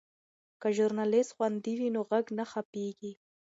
که 0.61 0.67
ژورنالیست 0.75 1.31
خوندي 1.35 1.73
وي 1.79 1.89
نو 1.95 2.01
غږ 2.09 2.25
نه 2.37 2.45
خپیږي. 2.51 3.11